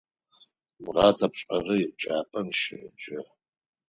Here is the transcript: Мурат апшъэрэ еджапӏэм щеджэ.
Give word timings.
Мурат 0.81 1.19
апшъэрэ 1.25 1.75
еджапӏэм 1.87 2.47
щеджэ. 2.59 3.19